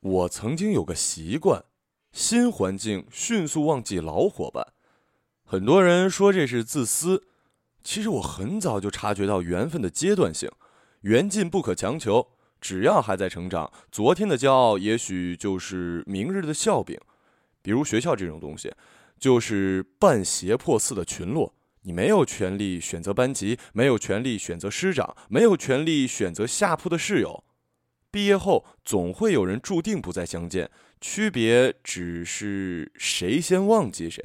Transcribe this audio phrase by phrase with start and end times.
[0.00, 1.64] 我曾经有个习惯，
[2.12, 4.68] 新环境迅速忘记老伙伴。
[5.44, 7.24] 很多人说这是自私，
[7.82, 10.48] 其实我很早就察觉到缘分的阶段性，
[11.00, 12.28] 缘尽不可强求。
[12.60, 16.98] 只要还在成长，昨天的骄傲也许就是明日的笑柄。
[17.62, 18.72] 比如学校这种东西，
[19.18, 27.44] 就是半胁迫似的群落，你没有权利选择班级，没有权利选择师长，没有权利选择下铺的室友。
[28.10, 30.70] 毕业后，总会有人注定不再相见，
[31.00, 34.24] 区别只是谁先忘记谁。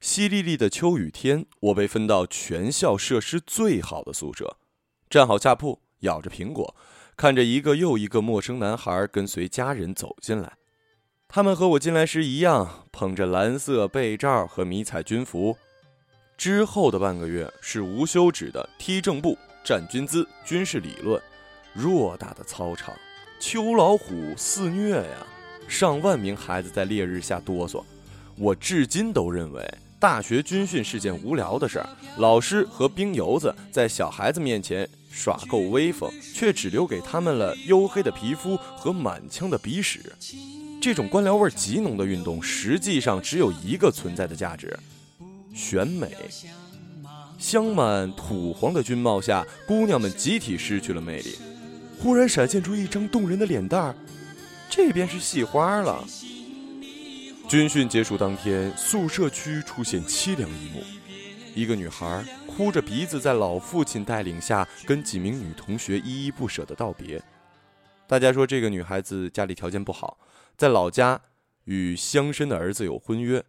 [0.00, 4.56] 淅沥沥的秋雨天，我被分到全校设施最好的宿舍，
[5.08, 6.74] 站好下铺，咬着苹果，
[7.16, 10.58] 看着一个又一个陌生男孩跟随家人走进来。
[11.28, 15.56] 他们和我进来时一样，捧着蓝色被罩和迷彩军服。
[16.36, 21.20] 之后的半个月是无休止的踢正步、站军姿、军事理论。
[21.76, 22.94] 偌大的操场，
[23.40, 25.26] 秋老虎肆虐呀！
[25.66, 27.82] 上万名孩子在烈日下哆嗦。
[28.36, 31.88] 我至今都认为，大学军训是件无聊的事儿。
[32.18, 40.12] 老师和兵油子在小孩子面前耍够威风，却只留给他们了黝黑的皮肤和满腔的鼻屎。
[40.80, 44.78] 这种官僚味极浓的运动，实际上只有一个存在的价值：
[45.54, 46.14] 选美。
[47.38, 51.36] 镶满土黄的军帽下，姑娘们集体失去了魅力。
[52.00, 53.94] 忽然闪现出一张动人的脸蛋儿，
[54.68, 56.04] 这边是戏花了。
[57.48, 60.82] 军训结束当天，宿舍区出现凄凉一幕：
[61.54, 67.22] 一个女孩哭着鼻子，在老父亲带领下，跟几名女同学依依不舍的道别。
[68.06, 70.18] 大家说这个女孩子家里条件不好，
[70.56, 71.20] 在老家
[71.64, 73.44] 与乡绅的儿子有婚约，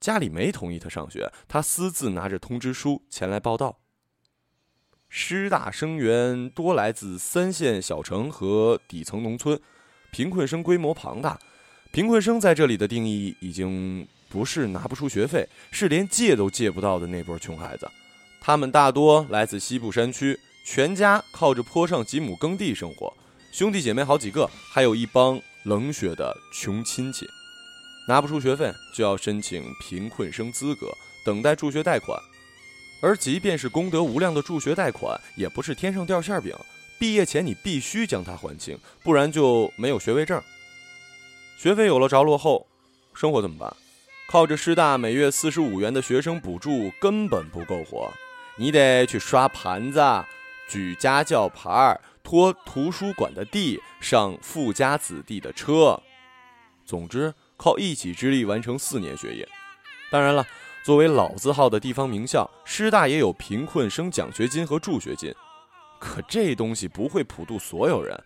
[0.00, 3.80] 家里没同意她上学，她私自拿着通知书前来报道。
[5.08, 9.58] 师大生源多来自三线小城和底层农村，
[10.10, 11.38] 贫困生规模庞大。
[11.90, 17.90] 贫困生在这里的定义已经不是拿不出学费，是连借都借不到的那波穷孩子。
[18.40, 23.12] 他们大多来自西部山区，全家靠着坡上几亩耕地生活，
[23.50, 27.26] 兄弟姐妹好几个，还有一帮冷血的穷亲戚。
[28.06, 30.92] 拿不出学费就要申请贫困生资格，
[31.24, 32.18] 等待助学贷款。
[33.00, 36.54] 而即便是功德无量的助学贷款，也不是天上掉馅饼。
[36.98, 40.42] 毕业前你必须将它还清，不然就没有学位证。
[41.56, 42.66] 学费有了着落后，
[43.14, 43.76] 生活怎么办？
[44.28, 48.12] 靠着师大每月四十五元的学生补助根本不够活，
[48.56, 50.00] 你得去刷盘子、
[50.68, 56.02] 举家教牌、拖图书馆的地、上富家子弟的车。
[56.84, 59.48] 总之，靠一己之力完成四年学业。
[60.10, 60.44] 当然了。
[60.88, 65.34] 作为老字号的地方名校，师大也有贫困生奖学金和助学金，
[65.98, 68.18] 可这东西不会普渡所有人，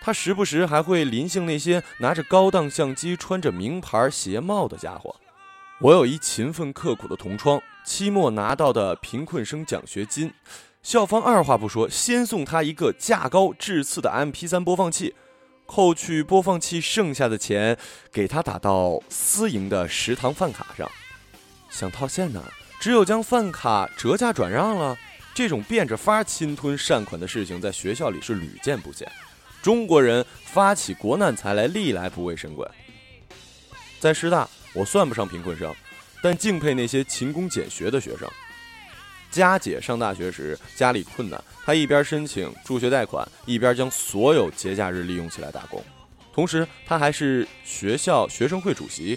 [0.00, 5.14] 他时不时还会临幸那些拿着高档相机、穿着名牌鞋帽的家伙。
[5.82, 10.32] 我有一勤奋刻苦的同窗，期末拿到的贫困生奖学金，
[10.82, 15.14] 校方二话不说，先送他一个价高质次的 MP3 播放器，
[15.66, 17.76] 扣去播放器剩下的钱，
[18.10, 20.90] 给他打到私营的食堂饭卡上。
[21.70, 22.42] 想套现呢，
[22.80, 24.96] 只有将饭卡折价转让了。
[25.34, 29.08] 这种变着法侵吞善款的事情，在学校里是屡见不鲜。
[29.62, 32.66] 中国人发起国难财来，历来不畏神鬼。
[34.00, 35.72] 在师大，我算不上贫困生，
[36.20, 38.28] 但敬佩那些勤工俭学的学生。
[39.30, 45.84] 佳姐上大学时家里困难，她一边申请助学贷款，一边将所有节假日利用起来打工。
[46.32, 49.16] 同时，她还是学校学生会主席。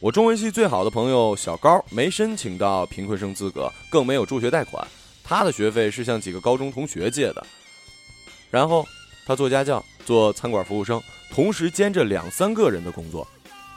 [0.00, 4.86] 我中文系最好的朋友小高没申请到贫困生资格，更没有助学贷款。
[5.24, 7.44] 他的学费是向几个高中同学借的。
[8.48, 8.86] 然后
[9.26, 13.26] 他做家教，做餐馆服务生，同时兼着两三个人的工作。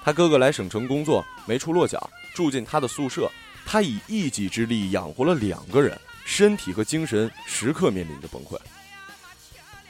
[0.04, 3.28] 他哥哥来省城工作，没处落脚，住进他的宿舍。
[3.66, 8.56] 他以一己之力养活了两个人，身体和精神时刻面临着崩溃。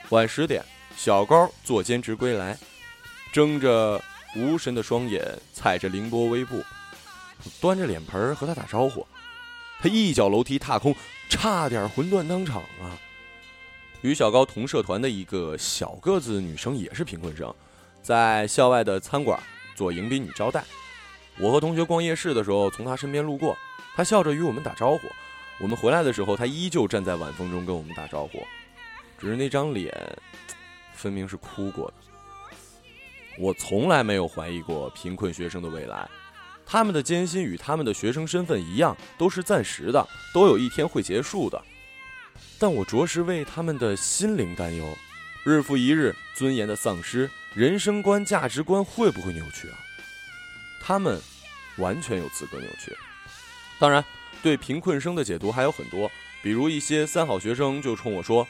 [0.10, 0.64] 晚十点，
[0.96, 2.58] 小高做兼职归来，
[3.34, 4.02] 睁着。
[4.36, 6.64] 无神的双眼，踩着凌波微步，
[7.60, 9.06] 端着脸盆和他打招呼。
[9.82, 10.96] 他一脚楼梯踏空，
[11.30, 12.98] 差点魂断当场啊！
[14.02, 17.54] 与小高同社团的一个小个子女生也是贫困生，
[18.02, 19.40] 在校外的餐馆
[19.76, 20.64] 做迎宾女招待。
[21.38, 23.58] 我和同学逛夜市的时候，从她身边路过，
[23.96, 25.02] 她笑着与我们打招呼。
[25.60, 28.44] 我们回来的时候，她依旧站在晚风中跟我们打招呼，
[29.20, 29.92] 只是那张脸，
[30.94, 31.94] 分明是哭过的。
[33.42, 36.08] 我从来没有怀疑过贫困学生的未来，
[36.64, 41.60] 他们的艰辛与他们的学生身份一样，都是暂时的，都有一天会结束的。
[42.60, 44.86] 但我着实为他们的心灵担忧，
[45.44, 49.78] 日复一日，尊严的丧失，人生观、价值观会不会扭曲啊？
[50.80, 51.20] 他们
[51.78, 52.96] 完全有资格扭曲。
[53.80, 54.06] 当然，
[54.44, 56.12] 对贫困生的解读还有很多，
[56.44, 58.48] 比如一些三好学生就冲我说：“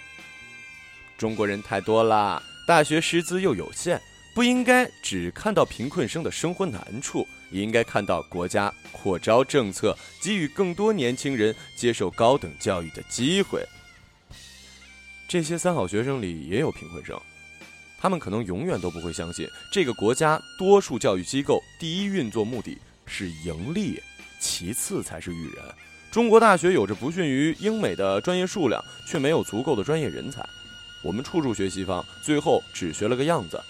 [1.17, 4.01] 中国人太多了，大学师资又有限，
[4.33, 13.65] 不应该只看到贫困生的生活难处，也应该看到国家扩招政策，给予更多年轻人接受高等教育的机会。”
[15.27, 17.19] 这些三好学生里也有贫困生，
[17.97, 24.01] 他们可能永远都不会相信，这个国家多数教育机构第一运作目的是盈利，
[24.39, 25.63] 其次才是育人。
[26.09, 30.45] 中国大学有着不逊于英美的专业数量，却没有足够的专业人才。
[31.01, 33.61] 我们处处学西方，最后只学了个样子。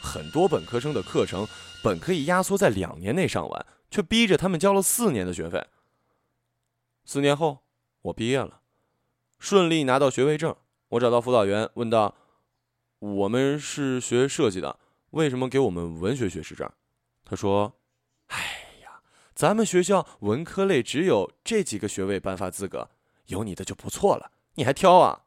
[0.00, 1.46] 很多本科生的课程
[1.82, 5.66] 本可以压缩在两年内上完，却逼着他们交了四年的学费。
[7.04, 7.58] 四年后，
[8.02, 8.60] 我毕业了，
[9.38, 10.56] 顺利拿到学位证。
[10.90, 12.16] 我找到辅导员，问道
[12.98, 14.78] ：“我们是学设计的，
[15.10, 16.68] 为什么给我们文学学士证？”
[17.24, 17.74] 他说
[18.28, 18.38] ：“哎
[18.82, 19.00] 呀，
[19.34, 22.90] 咱们学校文科类只有这几个学位颁发资格，
[23.26, 25.26] 有你的就不错了，你还挑啊？”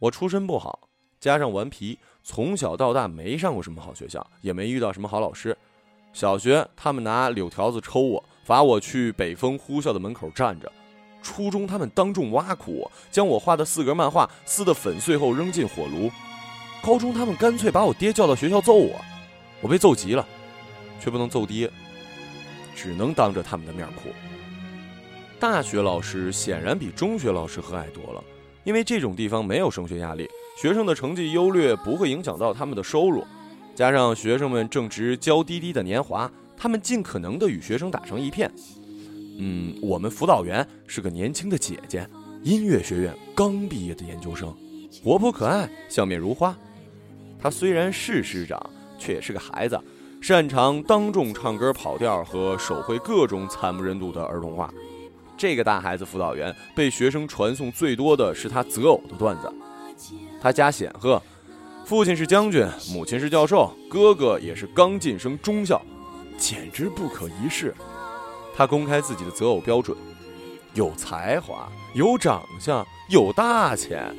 [0.00, 0.88] 我出身不好，
[1.20, 5.56] 加上顽皮，从小到大没上过什么好学校，也没遇到什么好老师。
[6.12, 10.70] 小学他们拿柳条子抽我，罚我去北风呼啸的门口站着。
[11.22, 16.10] 初中，他们当众挖苦我，将我画的四格漫画撕得粉碎后扔进火炉。
[16.82, 18.98] 高中，他们干脆把我爹叫到学校揍我，
[19.60, 20.26] 我被揍急了，
[20.98, 21.70] 却不能揍爹，
[22.74, 24.08] 只能当着他们的面哭。
[25.38, 28.24] 大学老师显然比中学老师和蔼多了，
[28.64, 33.24] 因为这种地方没有升学压力，学生的成绩优劣不会影响到他们的收入，
[33.74, 38.50] 加上学生们正值娇滴滴的年华，他们尽可能的与学生打成一片。
[39.38, 42.06] 嗯，我们辅导员是个年轻的姐姐，
[42.42, 44.54] 音乐学院刚毕业的研究生，
[45.02, 46.54] 活泼可爱，笑面如花。
[47.40, 48.60] 她虽然是师长，
[48.98, 49.80] 却也是个孩子，
[50.20, 54.70] 擅长当众唱歌跑调和手绘各种惨不忍睹的儿童画。
[55.38, 59.50] 这个大孩子辅导员被学生传颂最多的是他择偶的段子。
[60.40, 61.22] 他家显赫，
[61.84, 65.80] 父亲是将军，母亲是教授，哥哥也是刚晋升中校，
[66.38, 67.74] 简直不可一世。
[68.56, 69.96] 他公开自己的择偶标准：
[70.74, 74.14] 有才华、有长相、有大钱，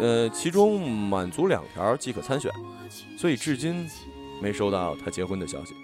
[0.00, 2.50] 呃，其中满足两条即可参选，
[3.18, 3.88] 所以至今
[4.42, 5.74] 没收到他结婚的消息。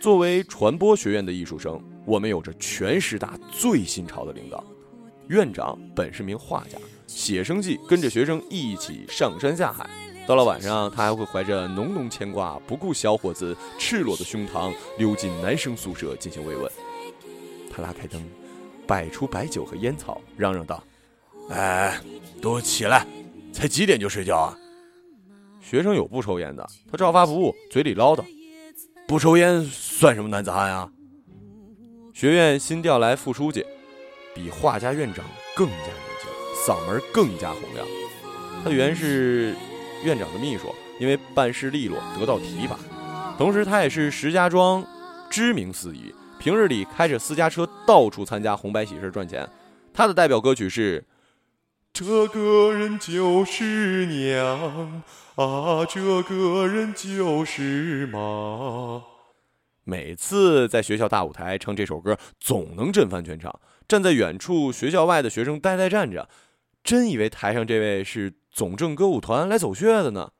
[0.00, 4.62] 作为传播学院的艺术生，我们有着全师大最新潮的领导。
[5.28, 9.88] 院长本是名画家，写生计跟着学生一起上山下海。
[10.26, 16.70] 到了晚上，他还会怀着浓浓牵挂，不顾小伙子赤裸的胸膛，溜进男生宿舍进行慰问。
[17.70, 18.20] 他拉开灯，
[18.86, 20.82] 摆出白酒和烟草，嚷嚷道
[21.50, 22.00] ：“哎，
[22.42, 23.06] 都起来，
[23.52, 24.58] 才几点就睡觉啊？”
[25.62, 28.24] 学生有不抽烟的，他照发不误，嘴里唠叨
[29.06, 30.90] ：“不抽烟算什么男子汉啊？”
[32.14, 33.64] 学院新调来副书记，
[34.34, 35.24] 比画家院长
[35.54, 36.15] 更加年轻，
[36.66, 37.86] 嗓门更加洪亮。
[38.64, 39.54] 他原是。
[40.04, 42.78] 院长的秘书，因为办事利落得到提拔，
[43.38, 44.86] 同时他也是石家庄
[45.30, 49.48] 知名司仪，平日里开着私家车到处参加红白喜事赚钱。
[49.94, 51.00] 他的代表歌曲是
[51.94, 55.02] 《这个人就是娘
[55.36, 58.18] 啊，这个人就是妈》。
[59.82, 63.58] 每次在学校大舞台唱这首歌，总能震翻全场。
[63.88, 66.28] 站在远处学校外的学生呆呆站着，
[66.86, 68.32] 真以为台上这位是。
[68.56, 70.32] 总政歌舞团来走穴的呢。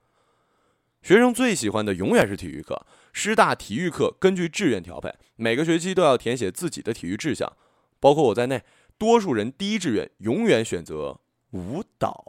[1.03, 2.87] 学生最喜欢的永远是体育课。
[3.13, 7.55] 师大体育课根据志愿调配，每个学期都要填写自己的体育志向，
[8.01, 8.63] 包括我在内，
[8.97, 12.25] 多数人第一志愿永远选择舞蹈，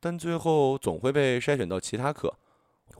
[0.00, 2.38] 但最后总会被筛选到其他课。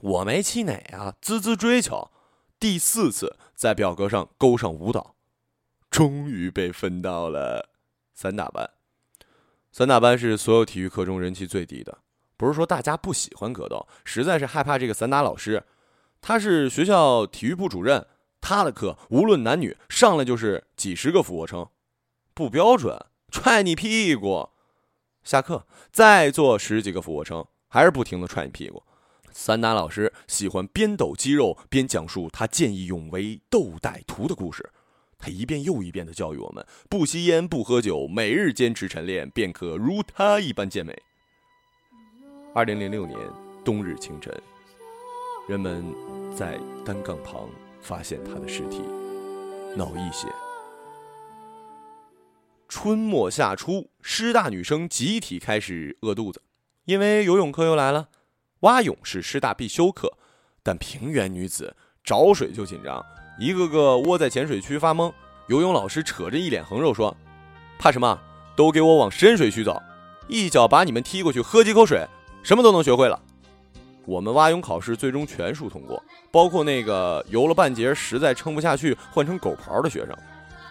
[0.01, 2.11] 我没气馁啊，孜孜追求，
[2.59, 5.15] 第四次在表格上勾上舞蹈，
[5.89, 7.71] 终于被分到了
[8.13, 8.69] 散打班。
[9.73, 11.97] 散打班是所有体育课中人气最低的，
[12.37, 15.63] 不是说大家不喜欢格斗，实在是害怕这个散打老师。
[16.21, 18.05] 他是学校体育部主任，
[18.39, 21.67] 他的课无论男女，上来就是几十个俯卧撑，
[22.35, 24.49] 不标准，踹你屁股。
[25.23, 28.83] 下课再做十几个俯卧撑，还是不停的踹你屁股。
[29.31, 34.69] 散打老师喜欢边抖肌肉边讲述他见义勇为斗歹徒的故事。
[35.23, 40.93] 他一遍又一遍地教育我们：不吸烟，不喝酒，每日坚持晨练，便可如他一般健美。
[42.53, 43.17] 二零零六年
[43.63, 44.37] 冬日清晨，
[45.47, 45.81] 人们
[46.35, 47.47] 在单杠旁
[47.79, 48.81] 发现他的尸体，
[49.77, 50.27] 脑溢血。
[52.67, 56.41] 春末夏初，师大女生集体开始饿肚子，
[56.83, 58.09] 因为游泳课又来了。
[58.59, 60.17] 蛙泳是师大必修课，
[60.61, 63.01] 但平原女子找水就紧张，
[63.37, 65.11] 一个个窝在浅水区发懵。
[65.47, 67.15] 游泳老师扯着一脸横肉说
[67.77, 68.17] ：“怕什么？
[68.55, 69.81] 都给我往深水区走，
[70.27, 72.07] 一脚把你们踢过去，喝几口水，
[72.43, 73.19] 什么都能学会了。”
[74.05, 80.15] 我们蛙泳考试最终全数通过，包括那个游了半截实在撑不下去换成狗刨的学生。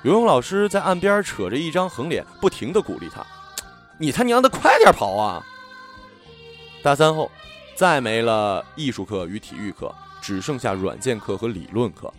[0.05, 3.25] 游泳老师在岸边扯着一张横脸，不停地鼓励他
[3.99, 5.43] ：“你他娘的快点跑啊！”
[6.83, 7.31] 大三后，
[7.75, 12.13] 再没了艺术课与体育课，只剩下软件课和理论课。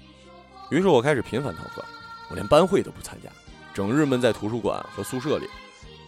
[0.70, 1.84] 于是我开始频繁逃课，
[2.30, 3.30] 我连班会都不参加，
[3.74, 5.48] 整日闷在图书馆和宿舍里，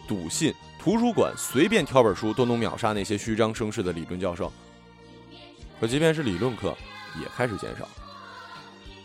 [0.07, 4.51] 笃信图书馆随便挑本书都能秒杀那些虚张声势的理论教授。
[5.79, 6.75] 可即便是理论课，
[7.21, 7.88] 也开始减少。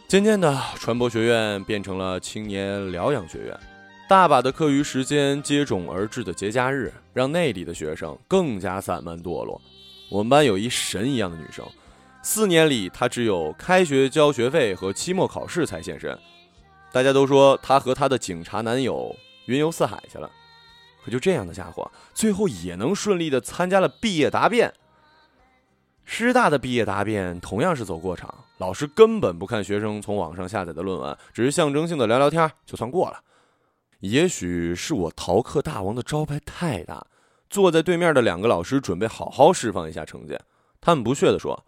[0.08, 3.60] 渐渐的，传播学院变成了青年疗养学院，
[4.08, 9.60] 大把的课余时间接踵而至的节假日，让那里的学生更加散漫堕落。
[10.08, 11.64] 我们班有一神一样的女生，
[12.22, 16.16] 四年里她只有开学交学费和期末考试才现身。
[16.92, 19.14] 大家都说她和她的警察男友
[19.46, 20.30] 云游四海去了，
[21.04, 24.72] 可就这样的家伙，最后也能顺利的参加了毕业答辩。
[26.04, 33.20] 师大的毕业答辩同样是走过场，老师根本不看学生从网上下载的论文，只是象征性的聊聊天就算过了。
[34.00, 37.06] 也许是我逃课大王的招牌太大，
[37.48, 40.40] 坐在对面的两个老师准备好好释放一下成见。
[40.80, 41.64] 他们不屑地说：“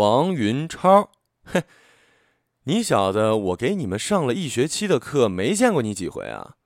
[0.00, 1.10] 王云超，
[1.44, 1.64] 嘿，
[2.62, 6.56] 你小子，我给你们上了一学期的课，没见过你几回啊！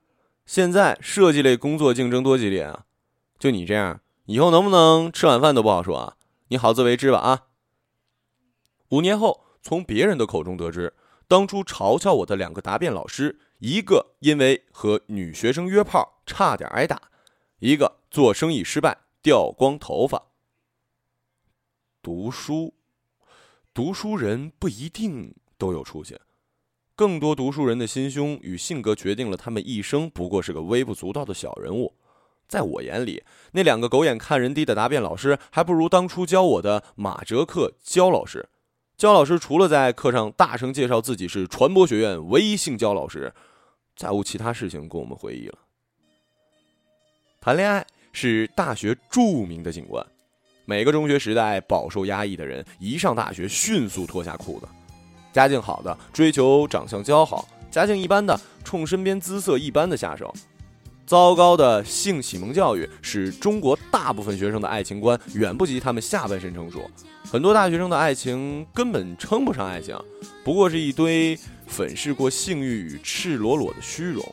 [0.46, 2.84] 现在设计类工作竞争多激烈啊！
[3.36, 7.46] 就你这样，以后能不能吃晚饭都不好说啊！”你好自为之吧啊！
[8.90, 10.94] 五年后，从别人的口中得知，
[11.26, 17.10] 当初嘲笑我的两个答辩老师，一个因为和女学生约炮差点挨打，
[17.58, 20.22] 一个做生意失败掉光头发。
[22.00, 22.74] 读书，
[23.74, 26.16] 读书人不一定都有出息，
[26.94, 31.92] 更多读书人的心胸与性格决定了他们一生不过是个微不足道的小人物。
[32.46, 38.48] 在我眼里，那两个狗眼看人低的答辩老师，还不如当初教我的马哲克焦老师。
[38.96, 43.34] 焦老师除了在课上大声介绍自己是传播学院唯一姓焦老师，
[43.96, 45.58] 再无其他事情供我们回忆了。
[47.40, 50.06] 谈恋爱是大学著名的景观，
[50.66, 54.66] 每个中学时代饱受压抑的人，一上大学迅速脱下裤子。
[55.30, 60.32] 家境好的追求长相姣好，家境一般的冲身边姿色一般的下手。
[61.04, 66.90] 糟糕的性启蒙教育使中国大部分学生的爱情观远不及他们下半身成熟，
[67.30, 69.94] 很多大学生的爱情根本称不上爱情，
[70.42, 74.24] 不过是一堆粉饰过性欲与赤裸裸的虚荣。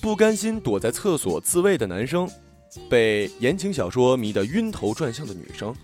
[0.00, 2.28] 不甘心躲在厕所自慰的男生，
[2.88, 5.74] 被言情小说迷得晕头转向的女生，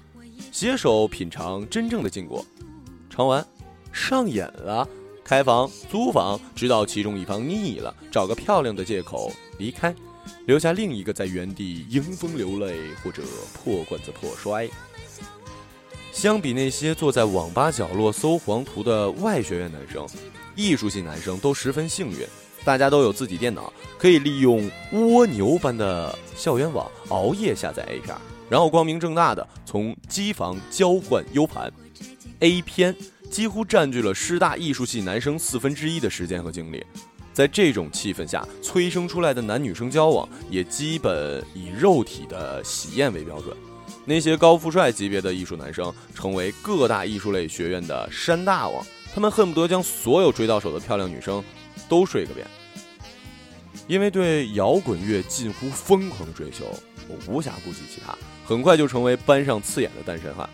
[0.53, 2.45] 携手品尝真正的禁果，
[3.09, 3.47] 尝完
[3.93, 4.89] 上瘾了，
[5.25, 9.95] 开房租房，直到其中一方腻了，找个漂亮的借口离开。
[10.47, 13.23] 留下另一个在原地迎风流泪或者
[13.53, 14.69] 破罐子破摔。
[16.13, 20.07] 相比那些坐在网吧角落搜黄图的外学院男生，
[20.55, 22.27] 艺术系男生都十分幸运，
[22.65, 28.17] 大家都有自己电脑，可以利用蜗牛般的校园网熬夜下载 A 片，
[28.49, 31.71] 然后光明正大的从机房交换 U 盘。
[32.41, 32.97] A 片
[33.31, 36.85] 几乎占据了师大艺术系男生四分之一的时间和精力。
[37.35, 43.57] 在这种气氛下催生出来的男女生交往，也基本以肉体的喜宴为标准。
[44.05, 51.43] 那些高富帅级别的艺术男生，成为各大艺术类学院的山大王，他们恨不得将所有追到手的漂亮女生
[51.95, 52.45] 都睡个遍。
[53.87, 56.65] 因为对摇滚乐近乎疯狂的追求，
[57.07, 60.49] 我无暇顾及其他，很快就成为班上刺眼的单身汉。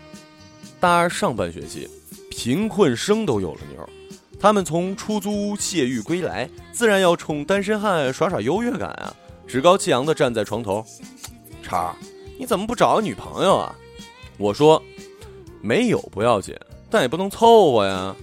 [0.79, 1.89] 大二上半学期，
[2.29, 3.89] 贫困生都有了妞。
[4.39, 9.15] 他们从出租屋泄欲归来，自然要冲单身汉耍耍优越感啊！
[9.47, 10.85] 趾高气扬地站在床头，
[11.63, 11.95] 超，
[12.37, 13.75] 你怎么不找个女朋友啊？
[14.37, 14.81] 我说，
[15.61, 16.55] 没有不要紧，
[16.89, 18.15] 但也不能凑合呀。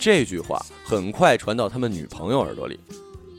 [0.00, 2.78] 这句话很快传到他们女朋友耳朵里，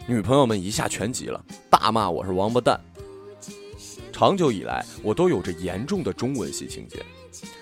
[0.07, 2.79] 女朋友们一下全急了，大骂我是王八蛋。
[4.11, 7.03] 长久以来，我都有着严重的中文系情节。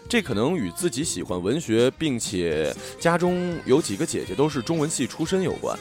[0.08, 5.78] 这可能与自己喜欢文学，并且家中有几个姐姐都是中文系出身有关。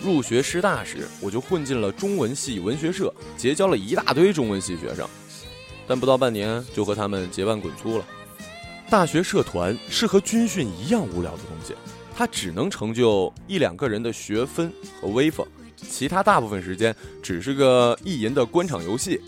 [0.00, 5.08] 入学师大时，我就混进了中文系文学社，结交了一大堆中文系学生，
[5.86, 8.04] 但不到半年就和他们结伴滚粗了。
[8.90, 11.74] 大学社团是和军训一样无聊的东西，
[12.18, 15.46] 他只能成就一两个人的学分和威风，
[15.76, 19.20] 其他大部分时间只是个意淫的官场游戏。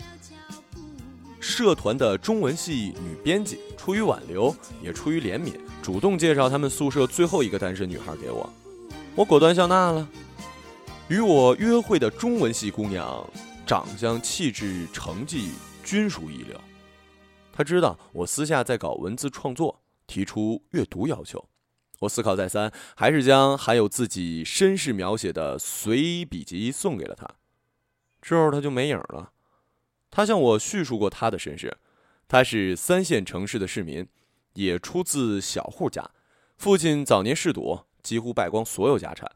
[1.39, 8.51] 社团的中文系女编辑出于挽留，也出于怜悯，主动介绍他们宿舍最后一个单身女孩给我，
[9.15, 10.05] 我果断笑纳了。
[11.07, 13.25] 与我约会的中文系姑娘，
[13.65, 16.59] 长相、气质、成绩均属一流。
[17.53, 21.41] 她知道我私下在搞文字创作，提出阅读要求。
[22.01, 27.27] 我思考再三，还是将含有自己身世描写的随笔集送给了他。
[28.21, 29.31] 之后他就没影了。
[30.09, 31.77] 他向我叙述过他的身世：
[32.27, 34.07] 他是三线城市的市民，
[34.53, 36.09] 也出自小户家，
[36.57, 39.27] 父亲早年嗜赌，几乎败光所有家产；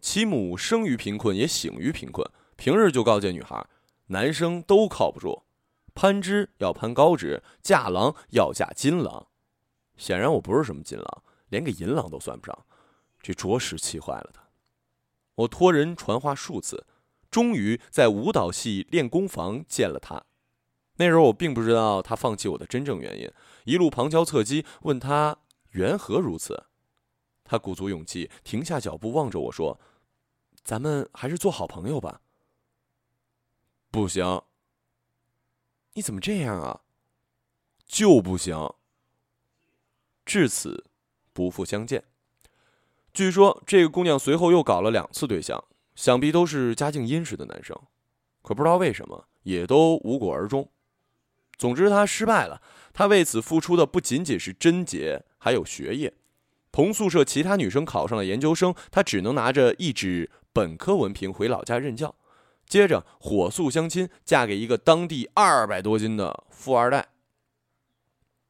[0.00, 3.64] 其母生于贫困，也醒于贫困，平日就告诫女孩：
[4.08, 5.44] 男生都靠不住，
[5.94, 9.28] 攀枝要攀高枝，嫁郎要嫁金郎。
[9.96, 11.22] 显然我不是什么金郎。
[11.48, 12.66] 连个银郎都算不上，
[13.20, 14.42] 这着实气坏了他。
[15.34, 16.86] 我托人传话数次，
[17.30, 20.24] 终于在舞蹈系练功房见了他。
[20.98, 23.30] 那时候我并不知道他放弃我的真正原因，
[23.64, 25.36] 一路旁敲侧击问他
[25.70, 26.66] 缘何如此。
[27.44, 29.78] 他鼓足勇气停下脚步，望着我说
[30.64, 32.22] ：“咱们还是做好朋友吧。”
[33.92, 34.42] 不行。
[35.92, 36.80] 你怎么这样啊？
[37.86, 38.72] 就不行。
[40.24, 40.86] 至此。
[41.36, 42.02] 不复相见。
[43.12, 45.62] 据说这个姑娘随后又搞了两次对象，
[45.94, 47.78] 想必都是家境殷实的男生，
[48.40, 50.70] 可不知道为什么也都无果而终。
[51.58, 52.62] 总之，她失败了。
[52.94, 56.14] 她为此付出的不仅仅是贞洁，还有学业。
[56.72, 62.14] 同宿舍其他女生考上了研究生，她只能拿着一纸本科文凭回老家任教，
[62.66, 67.08] 接着火速相亲，嫁给一个当地二百多斤的富二代。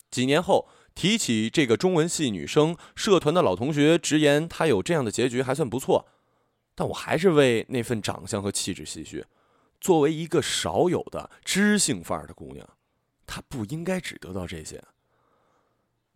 [0.08, 0.68] 几年后。
[0.96, 6.08] 提起这个中文系女生，社团的老同学直言她有这样的结局还算不错，
[6.74, 9.26] 但我还是为那份长相和气质唏嘘。
[9.78, 12.66] 作为一个少有的知性范儿的姑娘，
[13.26, 14.82] 她不应该只得到这些。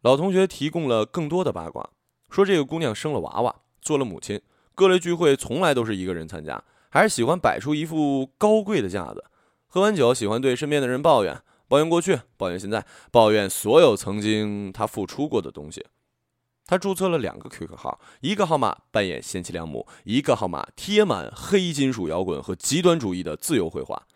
[0.00, 1.90] 老同学提供了更多的八卦，
[2.30, 4.40] 说这个姑娘生了娃娃，做了母亲，
[4.74, 9.26] 各类聚会从来都是一个人参加，还是喜欢摆出一副高贵的架子，
[9.66, 11.42] 喝完酒喜欢对身边的人抱怨。
[11.70, 15.86] 抱怨过去，抱怨现在，抱怨所有曾经他付出过的东西。
[16.66, 24.08] 他注册了两个 QQ 号，一个号码扮演贤妻良母，一个号码贴满黑金属摇滚和极端主义的自由绘画。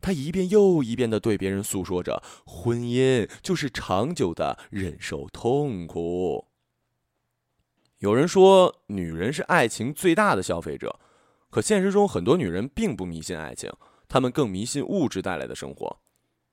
[0.00, 6.48] 他一遍又一遍地对别人诉说着，婚姻就是长久的忍受痛苦。
[7.98, 10.98] 有人说，女人是爱情最大的消费者，
[11.50, 13.72] 可现实中很多女人并不迷信爱情，
[14.08, 16.00] 她们更迷信物质带来的生活。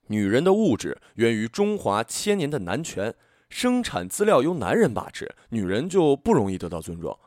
[0.08, 3.13] 女人的物质源于中华千年的男权，
[3.50, 7.17] 生产资料由男人把持，女人就不容易得到尊重。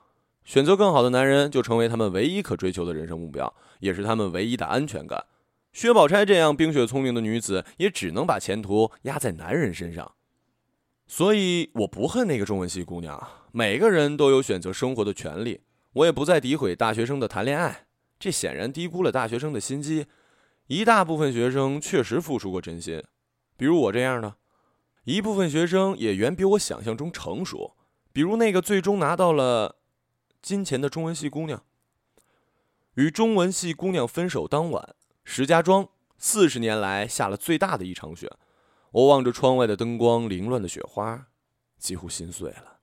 [0.45, 5.25] 选择更好的男人就成为他们唯一可追求的人生目标，也是他们唯一的安全感。
[5.73, 10.13] 薛宝钗这样冰雪聪明的女子，也只能把前途压在男人身上。
[11.07, 15.61] 所以我不恨那个中文系姑娘，每个人都有选择生活的权利。
[15.93, 17.87] 我也不再诋毁大学生的谈恋爱，
[18.19, 20.07] 这显然低估了大学生的心机。
[20.71, 23.03] 一大部分学生确实付出过真心，
[23.57, 24.37] 比如我这样的；
[25.03, 27.77] 一部分学生也远比我想象中成熟，
[28.13, 29.81] 比如那个最终拿到了
[30.41, 31.65] 金钱的中文系姑娘。
[32.95, 38.31] 与中文系姑娘分手当晚，石家庄四十年来下了最大的一场雪。
[38.93, 41.27] 我望着窗外的灯光、凌乱的雪花，
[41.79, 42.79] 几乎心碎了。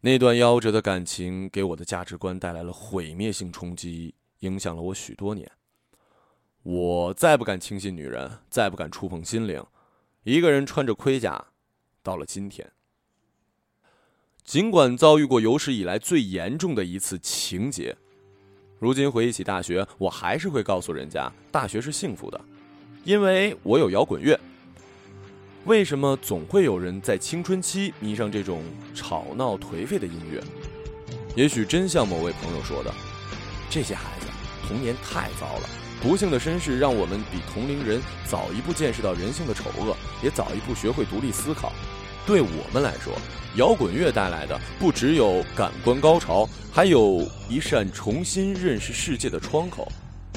[0.00, 5.50] 那段夭折的感情给我的价值观带来了毁灭性冲击，影响了我许多年。
[6.68, 9.64] 我再不敢轻信女人，再不敢触碰心灵。
[10.24, 11.46] 一个人穿着盔甲，
[12.02, 12.68] 到了今天。
[14.42, 17.96] 尽管遭遇过有史以来最严重的一次情劫，
[18.80, 22.40] 如今回忆起大学，我还是会告诉人家，大学是幸福的，
[23.04, 24.36] 因为我有摇滚乐。
[25.66, 28.60] 为什么总会有人在青春期迷上这种
[28.92, 30.42] 吵闹颓废的音乐？
[31.36, 32.92] 也许真像某位朋友说的，
[33.70, 34.26] 这些孩子
[34.66, 35.85] 童年太糟了。
[36.00, 41.72] 不幸的身世让我们比同龄人早一步见识到人性的丑恶，也早一步学会独立思考。
[42.26, 43.12] 对我们来说，
[43.56, 49.90] 摇滚乐带来的不只有感官高潮，还有一扇重新认识世界的窗口。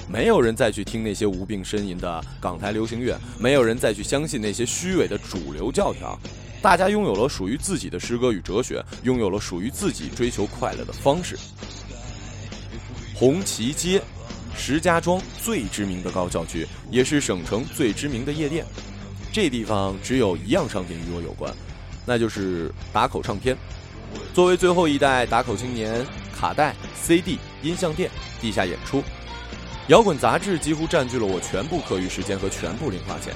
[0.08, 6.18] 没有人再去听那些无病呻吟的港台流行乐，没有人再去相信那些虚伪的主流教条。
[6.62, 11.38] 大家拥有了属于自己的诗歌与哲学，拥有了属于自己追求快乐的方式。
[13.14, 14.02] 红旗街。
[14.60, 18.66] 石家庄最知名的高校区，也是省城最知名的夜店。
[19.32, 21.52] 这地方只有一样商品与我有关，
[22.06, 23.58] 那就是打口唱片。
[24.34, 29.02] 作为最后一代打口青年，卡带、CD、音像店、地下演出。
[29.88, 33.34] 摇滚杂志几乎占据了我全部课余时间和全部零花钱。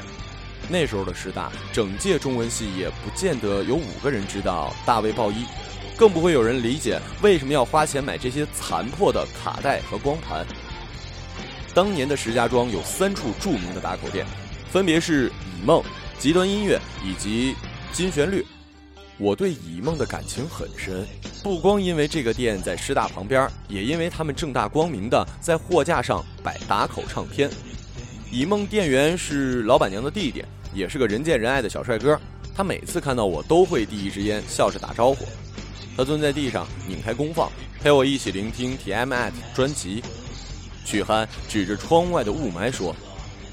[0.70, 5.46] 那时候的师大，整届中文系也不见得有五个人知道大卫鲍伊，
[5.98, 10.46] 更不会有人理解为什么要花钱买这些残破的卡带和光盘。
[11.74, 14.26] 当年的石家庄有三处著名的打口店，
[14.72, 15.84] 分别是以梦、
[16.20, 17.56] 极端音乐以及
[17.92, 18.46] 金旋律。
[19.18, 21.06] 我对以梦的感情很深，
[21.42, 27.50] 不光因为这个店在师大旁边，也因为他们正大光明的在货架上摆打口唱片。
[28.32, 32.20] 以梦店员是老板娘的弟弟，也是个人见人爱的小帅哥。
[32.56, 35.26] 他每次看到我都会递一支烟，笑着打招呼。
[35.98, 40.04] 他蹲在地上拧开功放，陪我一起聆听 TMAT 专辑。
[40.86, 42.96] 曲憨指着窗外的雾霾说：“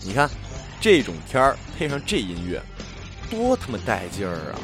[0.03, 0.29] 你看，
[0.81, 2.61] 这种天儿配上这音乐，
[3.31, 4.59] 多他妈带劲儿啊！”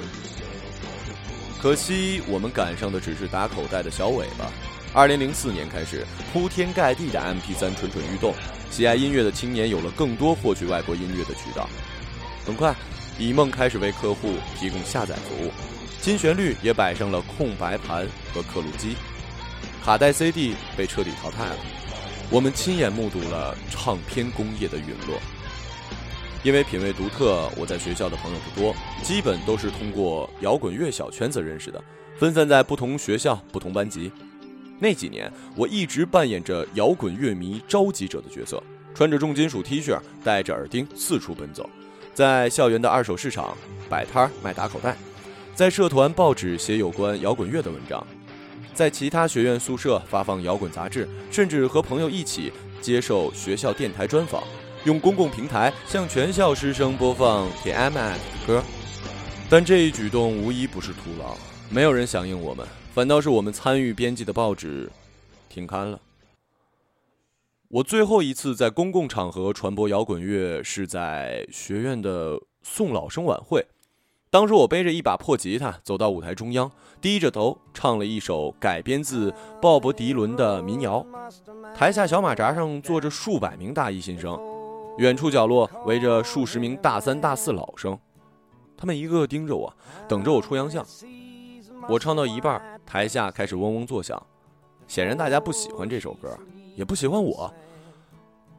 [1.61, 4.51] 可惜我们赶上的只是打口袋的小尾巴。
[4.93, 8.35] 二零零四年开始，铺天盖地的 MP3 蠢蠢欲动。
[8.71, 11.69] 喜爱音乐的青年有了更多获取外国音乐的渠道。
[12.45, 12.75] 很快，
[13.19, 15.53] 以梦开始为客户提供下载服务，
[16.01, 18.97] 金旋律也摆上了空白盘和刻录机，
[19.85, 21.57] 卡带 CD 被彻底淘汰了。
[22.31, 25.19] 我们亲眼目睹了唱片工业的陨落。
[26.43, 31.83] 因为品味独特，我在学校的朋友不多，基本都是通过摇滚乐小圈子认识的，
[32.17, 34.11] 分散在不同学校、不同班级。
[34.79, 38.63] 那几年，我一直扮演着摇滚乐迷召集者的角色，
[38.95, 41.69] 穿着重金属 T 恤，戴着耳钉，四处奔走，
[42.13, 43.57] 在校园的二手市场
[43.89, 44.97] 摆摊卖打口袋，
[45.55, 48.07] 在社团报纸写有关摇滚乐的文章，
[48.77, 54.45] 在其他学院宿舍发放摇滚杂志，甚至和朋友一起接受学校电台专访，
[54.85, 58.63] 用公共平台向全校师生播放 TMT 的歌。
[59.49, 61.39] 但这一举动无一不是徒劳，
[61.71, 62.67] 没有人响应我们。
[62.93, 64.91] 反倒是我们参与编辑的报纸
[65.49, 65.99] 停刊了。
[67.69, 73.67] 我最后一次在公共场合传播摇滚乐是在学院的送老生晚会。
[74.37, 76.71] 当时我背着一把破吉他走到舞台中央，
[77.01, 81.03] 低着头唱了一首改编自鲍勃迪伦的民谣。
[81.75, 84.39] 台下小马扎上坐着数百名大一新生，
[84.99, 87.99] 远处角落围着数十名大三大四老生，
[88.77, 89.75] 他们一个个盯着我，
[90.07, 90.85] 等着我出洋相。
[91.89, 94.23] 我唱到一半，台下开始嗡嗡作响，
[94.87, 96.29] 显然大家不喜欢这首歌，
[96.75, 97.51] 也不喜欢我。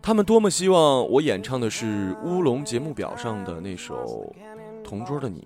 [0.02, 3.96] 他们多么希望我演唱的是乌龙节目表上的那首
[4.88, 5.46] 《同桌的你》。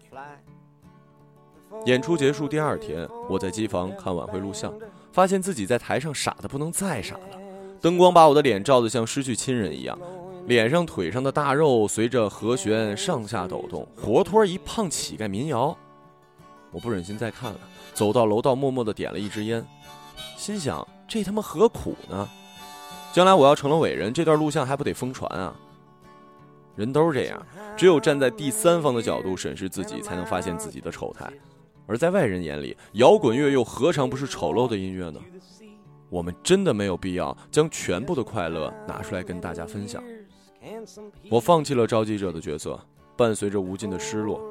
[1.85, 4.71] 演出结束第二天，我在机房看晚会录像，
[5.11, 7.39] 发现自己在台上傻的不能再傻了。
[7.81, 9.97] 灯光把我的脸照得像失去亲人一样，
[10.45, 15.75] 脸上腿上的大肉随着和弦上下抖动，活脱一胖乞丐民谣。
[16.69, 17.59] 我不忍心再看了。
[17.93, 19.65] 走到楼道，默默地点了一支烟，
[20.37, 22.29] 心想：这他妈何苦呢？
[23.11, 25.55] 将来我要成了伟人，这段录像还不得疯传啊？
[26.75, 31.31] 人都是这样，只有站在第三方的角度审视自己，才能发现自己的丑态。
[31.87, 35.19] 而在外人眼里，摇滚乐又何尝不是丑陋的音乐呢？
[36.09, 40.03] 我们真的没有必要将全部的快乐拿出来跟大家分享。
[41.29, 42.79] 我放弃了召集者的角色，
[43.17, 44.41] 伴随着无尽的失落。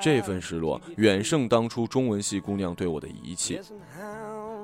[0.00, 3.60] 这份失落远胜当初中文系姑娘对我的遗弃，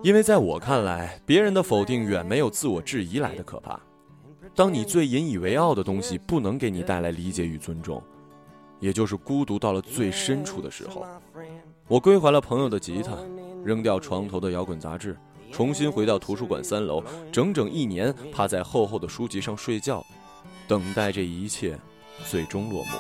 [0.03, 3.81] 因为在我看来，别人的否定远没有自我质疑来的可怕。
[4.55, 8.01] 当你最引以为傲的东西不能给你带来理解与尊重，
[8.79, 11.05] 也就是孤独到了最深处的时候。
[11.89, 13.19] 我归还了朋友的吉他，
[13.65, 15.19] 扔掉床头的摇滚杂志，
[15.51, 20.05] 重新回到图书馆三楼，整整一年趴在厚厚的书籍上睡觉，
[20.69, 21.77] 等待这一切
[22.25, 22.91] 最终落幕。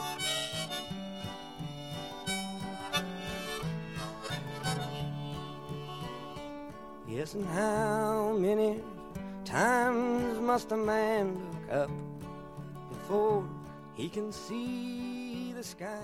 [7.08, 8.80] Yes, how many
[9.54, 11.90] times must a man look up
[12.90, 13.44] before
[13.96, 16.02] he can see the sky?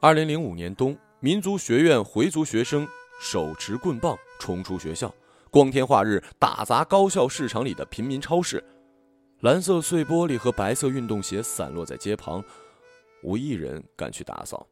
[0.00, 2.88] 二零零五年冬，民族学院回族学生
[3.20, 5.14] 手持棍棒冲出学校，
[5.50, 8.64] 光天化日打砸高校市场里的平民超市，
[9.42, 12.42] 蓝色碎玻璃和白色运动鞋散落在街旁，
[13.22, 14.66] 无一人敢去打扫。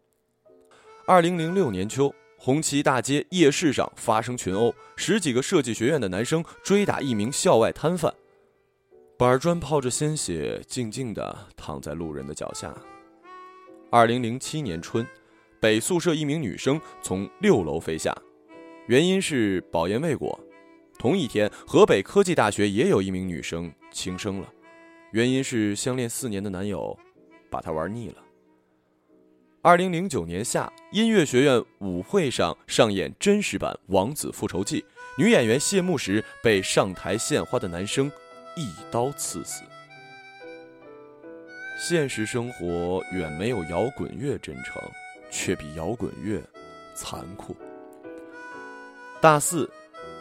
[1.06, 2.12] 二零零六年秋。
[2.42, 8.10] 红旗大街夜市上发生群殴，十几个设计学院的男生追打一名校外摊贩，
[9.18, 12.74] 板砖泡着鲜血，静静地躺在路人的脚下。
[13.90, 15.06] 二零零七年春，
[15.60, 18.16] 北宿舍一名女生从六楼飞下，
[18.86, 20.40] 原因是保研未果。
[20.98, 24.50] 同一天，河北科技大学也有一名女生轻生了，
[25.12, 26.98] 原因是相恋四年的男友
[27.50, 28.14] 把她玩腻了。
[29.62, 34.80] 二零零九年夏，音乐学院舞会上上演真实版《王子复仇记》，
[35.18, 38.10] 女演员谢幕时被上台献花的男生
[38.56, 39.62] 一刀刺死。
[41.78, 44.80] 现实生活远没有摇滚乐真诚，
[45.30, 46.40] 却比摇滚乐
[46.94, 47.54] 残酷。
[49.20, 49.70] 大四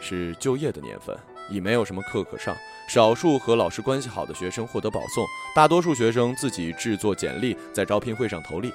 [0.01, 1.17] 是就业的年份，
[1.49, 2.53] 已没有什么课可上，
[2.89, 5.25] 少数和老师关系好的学生获得保送，
[5.55, 8.73] 大多数学生自己制作简历，在招聘会上投递。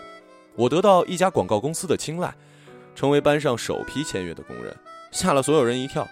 [0.56, 2.34] 我得到一家广告公司的青睐，
[2.94, 4.76] 成为班上首批签约的工人，
[5.10, 6.06] 吓了所有人一跳。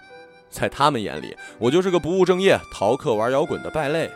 [0.49, 4.11] 在他们眼里，我就是个不务正业、逃课玩摇滚的败类。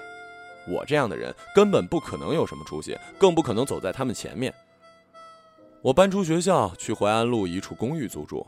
[0.68, 4.54] 我这样的人根本不可能有什么出息，更不可能走在他们前面。
[5.82, 8.46] 我搬出学校，去淮安路一处公寓租住。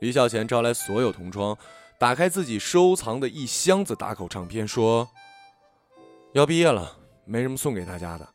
[0.00, 1.56] 离校前招来所有同窗，
[1.98, 5.08] 打开自己收藏的一箱子打口唱片，说
[6.32, 8.26] ：“要毕业了，没什么送给大家的。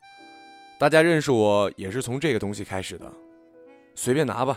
[0.78, 3.12] 大家认识我也是从这个东西开始的，
[3.96, 4.56] 随便拿吧，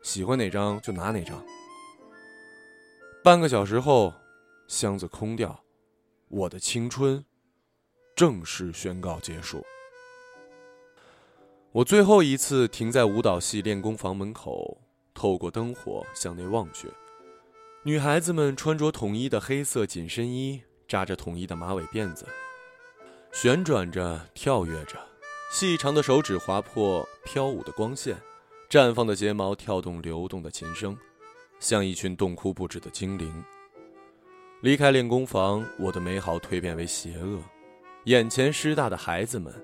[0.00, 1.44] 喜欢哪张就拿哪张。”
[3.24, 4.14] 半个小时后，
[4.68, 5.60] 箱子空掉，
[6.28, 7.24] 我的青春。
[8.14, 9.62] 正式宣告结束。
[11.72, 14.80] 我最后一次停在舞蹈系练功房门口，
[15.12, 16.88] 透过灯火向内望去。
[17.82, 22.24] 女孩子们穿着统一的黑色紧身衣，扎着统一的马尾辫子，
[23.32, 24.98] 旋转着，跳跃着，
[25.48, 28.16] 细长的手指划破飘舞的光线，
[28.68, 30.96] 绽放的睫毛跳动流动的琴声，
[31.60, 33.44] 像一群洞窟不止的精灵。
[34.60, 37.40] 离开练功房，我的美好蜕变为邪恶。
[38.04, 39.54] 眼前师大的孩子们，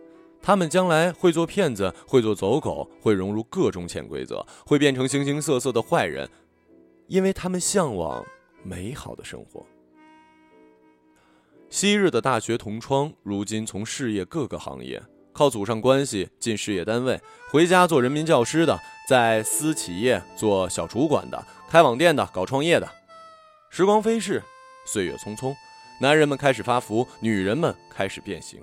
[0.40, 6.28] 他们将来会做骗子，会做走狗，会融入各种潜规则，会变成形形色色的坏人，
[7.08, 8.24] 因为他们向往
[8.62, 9.66] 美好的生活。
[11.68, 22.88] 昔日的大学同窗，如今从事业各个行业，靠祖上关系进事业单位，回家做人民教师的，在私企业做小主管的，开网店的，搞创业的。
[23.70, 24.42] 时光飞逝，
[24.86, 25.54] 岁月匆匆。
[26.00, 28.60] 男人们开始发福，女人们开始变形。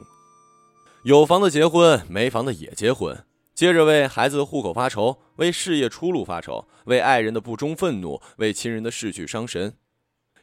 [1.04, 9.74] 有房的结婚，没房的也结婚，接着为孩子的户口发愁，为事业出路发愁，为爱人的不忠愤怒，为亲人的逝去伤神。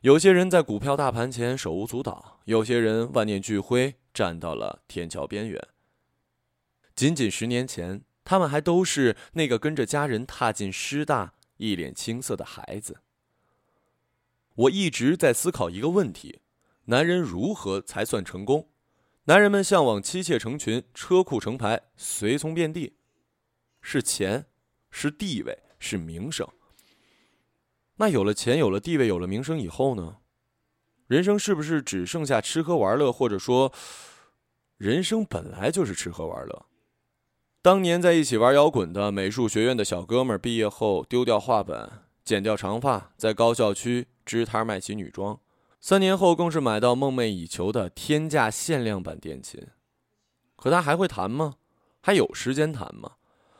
[0.00, 5.60] 有些人在股票大盘前手舞足蹈，有些人万念俱灰，站到了天桥边缘。
[6.96, 13.02] 仅仅十年前，他们还都是那个跟着家人踏进师大、一脸青涩的孩子。
[14.54, 16.40] 我一直在思考一个问题。
[16.86, 18.70] 男人如何才算成功？
[19.24, 22.96] 男人们向往妻妾成群，车库成排，随从遍地，
[23.82, 24.46] 是钱，
[24.88, 26.48] 是地位，是名声。
[27.96, 30.18] 那有了钱，有了地位，有了名声以后呢？
[31.08, 33.12] 人生是不是只剩下吃喝玩乐？
[33.12, 33.72] 或者说，
[34.78, 36.66] 人生本来就是吃喝玩乐？
[37.66, 41.90] 当年在一起玩摇滚的美术学院的小哥们，毕业后丢掉画本，
[42.24, 45.40] 剪掉长发，在高校区支摊卖起女装。
[45.80, 49.66] 三年后，更是买到梦寐以求的天价限量版电琴。
[50.54, 51.54] 可他还会弹吗？
[52.00, 53.14] 还有时间弹吗？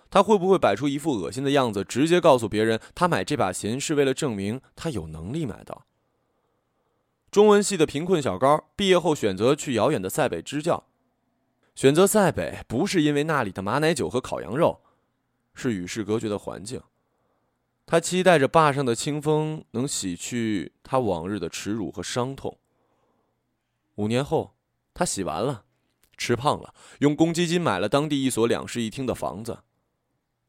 [0.09, 5.85] 他会不会摆出一副恶心的样子，直接告诉别人他买这把琴是为了证明他有能力买到？
[7.33, 10.85] 中文系的贫困小高毕业后选择去遥远的塞北支教，
[11.77, 14.81] 选择塞北不是因为那里的马奶酒和烤羊肉，
[15.53, 16.81] 是与世隔绝的环境。
[17.85, 22.59] 他期待着坝上的清风能洗去他往日的耻辱和伤痛。
[23.97, 24.57] 五年后，
[24.95, 25.65] 他洗完了，
[26.17, 29.59] 吃胖了，用公积金买了当地一所两室一厅的房子。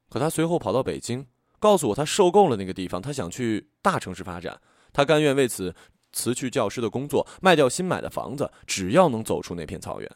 [0.10, 1.28] 可他随后跑到北京，
[1.60, 4.62] 告诉我他受够了那个地方，他想去大城市发展。
[4.94, 5.76] 他甘愿为此
[6.14, 10.10] 辞去教师的工作，卖掉新买的房子，只要能走出那片草原。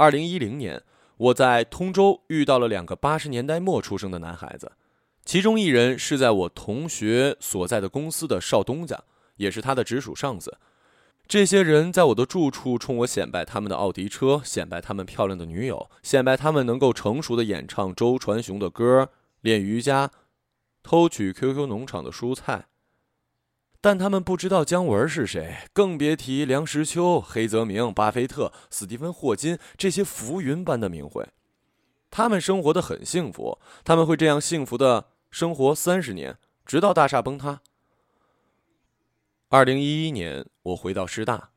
[0.00, 0.82] 二零一零年，
[1.18, 4.72] 我在通州遇到了两个八十年代末出生的男孩子。
[5.26, 8.98] 其中一人是在我同学所在的公司的少东家，
[9.36, 10.56] 也是他的直属上司。
[11.28, 19.10] 这些人在我的住处冲我显摆他们的奥迪车，显摆他们漂亮的女友，显摆他们能够成熟的演唱周传雄的歌，
[19.42, 20.10] 练瑜伽，
[20.82, 22.68] 偷取 QQ 农场的蔬菜。
[23.80, 31.26] 但他们不知道姜文是谁，更别提梁实秋、黑泽明、巴菲特、斯蒂芬霍金这些浮云般的名讳。
[32.10, 37.62] 他们生活的很幸福，他们会这样幸福的生活三十年，直到大厦崩塌。
[39.48, 41.50] 二零一一年，我回到师大，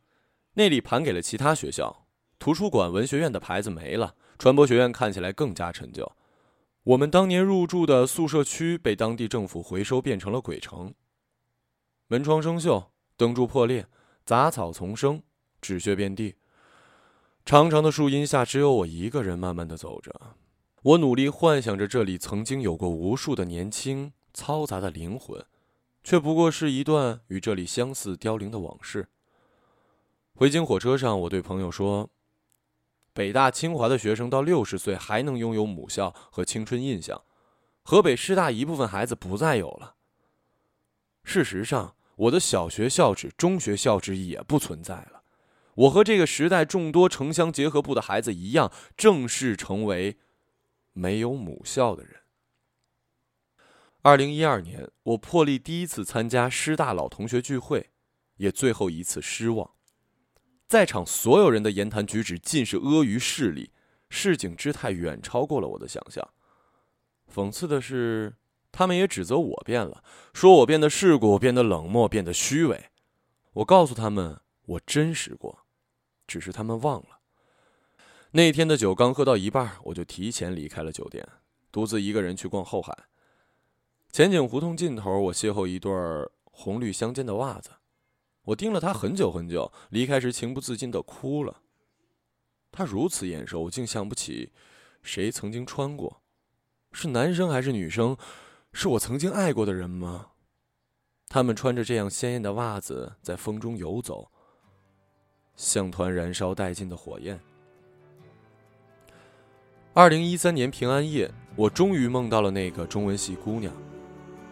[0.54, 2.06] 那里盘给了其他学校，
[2.40, 6.10] 图书馆、文学院的牌子没了，传播学院看起来更加陈旧。
[6.84, 10.94] 我们当年入住的宿舍区被当地政府回收，变成了鬼城。
[12.14, 13.88] 门窗生锈，灯柱破裂，
[14.24, 15.24] 杂草丛生，
[15.60, 16.36] 纸屑遍地。
[17.44, 20.14] 长长的树荫下，只有我一个人慢慢的走着。
[20.84, 25.44] 我努力幻想着这里曾经有过无数的年轻嘈杂的灵魂，
[26.04, 29.08] 却不过是一段与这里相似凋零的往事。
[30.36, 32.12] 回京火车上，我对朋友说
[33.12, 37.24] ：“北大、清华的学生到六十岁还能拥有母校和青春印象，
[37.82, 39.96] 河北师大一部分孩子不再有了。
[41.24, 45.24] 事实上，我的小学校址、中学校址也不存在了。
[45.76, 50.18] 我和这个时代众多城乡结合部的孩子一样，正式成为。”
[50.96, 52.18] 没有母校的人。
[54.04, 57.90] 二零一二年，我破例第一次参加师大老同学聚会，
[58.36, 59.72] 也最后一次失望。
[60.68, 63.72] 在场所有人的言谈举止尽是阿谀势利，
[64.08, 66.30] 市井之态远超过了我的想象。
[67.34, 68.36] 讽刺的是，
[68.74, 72.90] 他们也指责我变了，说我变得世故，变得冷漠，变得虚伪。
[73.54, 75.60] 我告诉他们，我真实过，
[76.26, 77.20] 只是他们忘了。
[78.32, 81.24] 那天的酒刚喝到一半，我就提前离开了酒店，
[81.72, 82.98] 独自一个人去逛后海。
[84.12, 85.92] 前景胡同尽头，我邂逅一对
[86.46, 87.70] 红绿相间的袜子，
[88.46, 91.62] 我盯了他很久很久，离开时情不自禁的哭了。
[92.72, 94.52] 他如此眼熟，我竟想不起
[95.04, 96.24] 谁曾经穿过，
[96.92, 98.18] 是男生还是女生？
[98.74, 100.28] 是我曾经爱过的人吗？
[101.30, 104.30] 他们穿着这样鲜艳的袜子，在风中游走，
[105.56, 107.40] 像团燃烧殆尽的火焰。
[109.94, 113.72] 二零一三年平安夜，我终于梦到了那个中文系姑娘，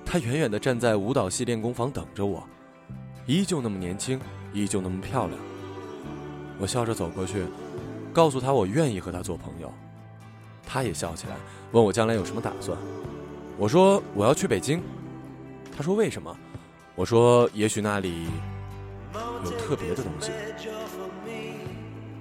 [0.06, 2.48] 她远远的站在舞蹈系练功房等着我，
[3.26, 4.20] 依旧那么年轻，
[4.54, 5.40] 依旧那么漂亮。
[6.60, 7.46] 我笑着走过去，
[8.14, 9.74] 告诉她我愿意和她做朋友，
[10.64, 11.36] 她也笑起来，
[11.72, 12.78] 问我将来有什么打算。
[13.62, 14.82] 我说我要去北京，
[15.78, 16.36] 他说为什么？
[16.96, 18.26] 我说也许那里
[19.44, 20.32] 有特别的东西，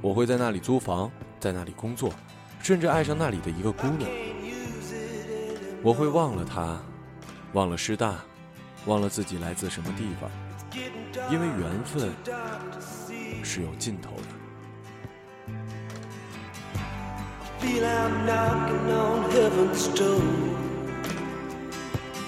[0.02, 2.12] 我会在那里租房，在那里工作。
[2.62, 4.06] 甚至爱上那里的一个姑娘，
[5.82, 6.78] 我会忘了她，
[7.54, 8.16] 忘了师大，
[8.84, 10.30] 忘了自己来自什么地方，
[11.32, 12.12] 因为缘分
[13.42, 14.24] 是有尽头的。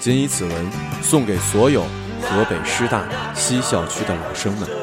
[0.03, 1.83] 谨以此文送给所有
[2.21, 4.82] 河北师大西校区的老生们。